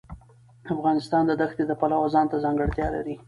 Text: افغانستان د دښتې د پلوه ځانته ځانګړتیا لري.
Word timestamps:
افغانستان 0.75 1.23
د 1.27 1.31
دښتې 1.41 1.63
د 1.67 1.71
پلوه 1.81 2.07
ځانته 2.13 2.37
ځانګړتیا 2.43 2.87
لري. 2.95 3.15